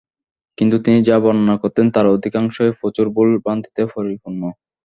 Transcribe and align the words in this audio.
কিন্তু 0.57 0.77
তিনি 0.85 0.99
যা 1.03 1.15
বর্ণনা 1.23 1.55
করতেন 1.57 1.85
তার 1.91 2.05
অধিকাংশই 2.15 2.71
প্রচুর 2.79 3.05
ভুল-ভ্রান্তিতে 3.15 3.81
পরিপূর্ণ। 3.93 4.41